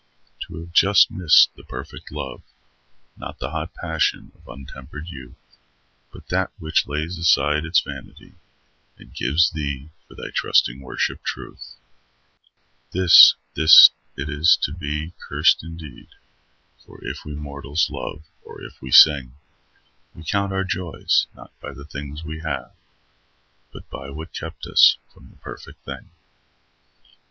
To 0.47 0.59
have 0.61 0.71
just 0.71 1.11
missed 1.11 1.53
the 1.55 1.63
perfect 1.63 2.11
love, 2.11 2.41
Not 3.17 3.37
the 3.37 3.51
hot 3.51 3.75
passion 3.75 4.31
of 4.33 4.47
untempered 4.47 5.09
youth, 5.09 5.35
But 6.11 6.29
that 6.29 6.51
which 6.57 6.87
lays 6.87 7.19
aside 7.19 7.65
its 7.65 7.81
vanity 7.81 8.33
And 8.97 9.13
gives 9.13 9.51
thee, 9.51 9.91
for 10.07 10.15
thy 10.15 10.31
trusting 10.33 10.79
worship, 10.81 11.21
truth— 11.23 11.75
This, 12.89 13.35
this 13.53 13.91
it 14.17 14.27
is 14.27 14.57
to 14.63 14.73
be 14.73 15.13
accursed 15.19 15.63
indeed; 15.63 16.07
For 16.83 16.99
if 17.03 17.23
we 17.23 17.35
mortals 17.35 17.87
love, 17.91 18.23
or 18.43 18.59
if 18.63 18.81
we 18.81 18.89
sing, 18.89 19.35
We 20.15 20.23
count 20.23 20.51
our 20.51 20.63
joys 20.63 21.27
not 21.35 21.53
by 21.59 21.73
the 21.73 21.85
things 21.85 22.23
we 22.23 22.39
have, 22.39 22.73
But 23.71 23.87
by 23.91 24.09
what 24.09 24.33
kept 24.33 24.65
us 24.65 24.97
from 25.13 25.29
the 25.29 25.35
perfect 25.35 25.85
thing. 25.85 26.09